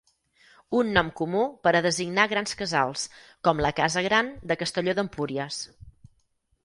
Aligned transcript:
Un 0.77 0.87
nom 0.93 1.11
comú 1.19 1.43
per 1.67 1.73
a 1.79 1.81
designar 1.85 2.25
grans 2.31 2.57
casals, 2.63 3.03
com 3.49 3.61
la 3.67 3.73
Casa 3.81 4.05
Gran 4.09 4.33
de 4.53 4.59
Castelló 4.63 4.97
d'Empúries. 5.01 5.61